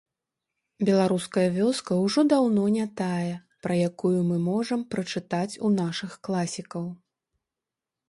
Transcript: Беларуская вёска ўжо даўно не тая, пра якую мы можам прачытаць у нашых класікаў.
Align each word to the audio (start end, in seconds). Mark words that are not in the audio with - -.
Беларуская 0.87 1.43
вёска 1.57 1.97
ўжо 2.05 2.23
даўно 2.33 2.63
не 2.77 2.87
тая, 3.03 3.35
пра 3.67 3.73
якую 3.91 4.17
мы 4.33 4.41
можам 4.49 4.79
прачытаць 4.97 5.59
у 5.67 5.75
нашых 5.81 6.21
класікаў. 6.27 6.93